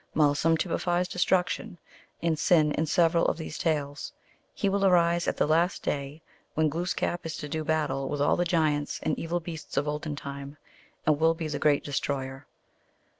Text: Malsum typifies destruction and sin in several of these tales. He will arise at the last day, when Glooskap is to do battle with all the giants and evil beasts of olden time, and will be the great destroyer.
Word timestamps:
Malsum 0.15 0.57
typifies 0.57 1.07
destruction 1.07 1.77
and 2.23 2.39
sin 2.39 2.71
in 2.71 2.87
several 2.87 3.27
of 3.27 3.37
these 3.37 3.59
tales. 3.59 4.13
He 4.51 4.67
will 4.67 4.83
arise 4.83 5.27
at 5.27 5.37
the 5.37 5.45
last 5.45 5.83
day, 5.83 6.23
when 6.55 6.69
Glooskap 6.69 7.23
is 7.23 7.37
to 7.37 7.47
do 7.47 7.63
battle 7.63 8.09
with 8.09 8.19
all 8.19 8.35
the 8.35 8.43
giants 8.43 8.99
and 9.03 9.15
evil 9.19 9.39
beasts 9.39 9.77
of 9.77 9.87
olden 9.87 10.15
time, 10.15 10.57
and 11.05 11.19
will 11.19 11.35
be 11.35 11.47
the 11.47 11.59
great 11.59 11.83
destroyer. 11.83 12.47